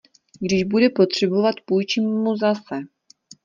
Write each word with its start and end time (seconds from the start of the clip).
Když 0.39 0.63
bude 0.63 0.89
potřebovat, 0.89 1.55
půjčím 1.65 2.03
mu 2.09 2.35
zase. 2.37 2.75